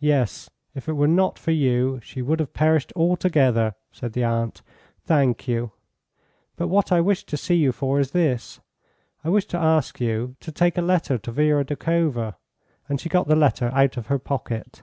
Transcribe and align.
"Yes, 0.00 0.50
if 0.74 0.88
it 0.88 0.94
were 0.94 1.06
not 1.06 1.38
for 1.38 1.52
you 1.52 2.00
she 2.02 2.20
would 2.20 2.40
have 2.40 2.52
perished 2.52 2.92
altogether," 2.96 3.76
said 3.92 4.12
the 4.12 4.24
aunt. 4.24 4.62
"Thank 5.04 5.46
you. 5.46 5.70
But 6.56 6.66
what 6.66 6.90
I 6.90 7.00
wished 7.00 7.28
to 7.28 7.36
see 7.36 7.54
you 7.54 7.70
for 7.70 8.00
is 8.00 8.10
this: 8.10 8.58
I 9.22 9.28
wished 9.28 9.50
to 9.50 9.58
ask 9.58 10.00
you 10.00 10.34
to 10.40 10.50
take 10.50 10.76
a 10.76 10.82
letter 10.82 11.18
to 11.18 11.30
Vera 11.30 11.64
Doukhova," 11.64 12.34
and 12.88 13.00
she 13.00 13.08
got 13.08 13.28
the 13.28 13.36
letter 13.36 13.68
out 13.72 13.96
of 13.96 14.08
her 14.08 14.18
pocket. 14.18 14.82